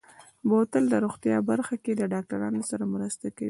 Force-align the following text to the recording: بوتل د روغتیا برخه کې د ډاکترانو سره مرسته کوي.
بوتل 0.49 0.83
د 0.89 0.95
روغتیا 1.03 1.37
برخه 1.49 1.75
کې 1.83 1.91
د 1.95 2.01
ډاکترانو 2.13 2.61
سره 2.71 2.83
مرسته 2.93 3.25
کوي. 3.31 3.39